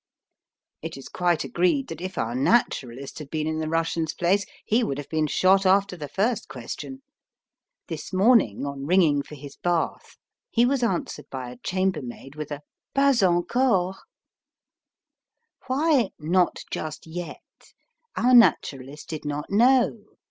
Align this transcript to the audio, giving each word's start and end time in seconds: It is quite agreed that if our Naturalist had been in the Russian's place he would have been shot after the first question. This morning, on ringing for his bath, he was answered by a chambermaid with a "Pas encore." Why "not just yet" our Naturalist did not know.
It 0.81 0.97
is 0.97 1.07
quite 1.09 1.43
agreed 1.43 1.87
that 1.89 2.01
if 2.01 2.17
our 2.17 2.33
Naturalist 2.33 3.19
had 3.19 3.29
been 3.29 3.45
in 3.45 3.59
the 3.59 3.69
Russian's 3.69 4.15
place 4.15 4.47
he 4.65 4.83
would 4.83 4.97
have 4.97 5.09
been 5.09 5.27
shot 5.27 5.63
after 5.63 5.95
the 5.95 6.07
first 6.07 6.47
question. 6.47 7.03
This 7.87 8.11
morning, 8.11 8.65
on 8.65 8.87
ringing 8.87 9.21
for 9.21 9.35
his 9.35 9.57
bath, 9.57 10.17
he 10.49 10.65
was 10.65 10.81
answered 10.81 11.27
by 11.29 11.51
a 11.51 11.57
chambermaid 11.59 12.33
with 12.33 12.49
a 12.51 12.61
"Pas 12.95 13.21
encore." 13.21 13.93
Why 15.67 16.09
"not 16.17 16.63
just 16.71 17.05
yet" 17.05 17.37
our 18.15 18.33
Naturalist 18.33 19.07
did 19.07 19.23
not 19.23 19.51
know. 19.51 20.01